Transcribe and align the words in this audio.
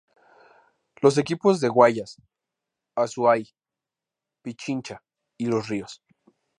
Los 1.03 1.19
equipos 1.19 1.59
de 1.59 1.67
Guayas, 1.67 2.19
Azuay, 2.95 3.53
Pichincha 4.41 5.03
y 5.37 5.45
Los 5.45 5.67
Ríos. 5.69 6.01